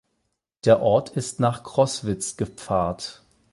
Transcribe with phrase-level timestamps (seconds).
[0.65, 3.21] Der Ort ist nach Crostwitz gepfarrt.